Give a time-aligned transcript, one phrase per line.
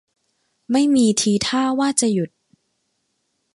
[0.71, 2.29] ไม่มีทีท่าว่าจะหยุด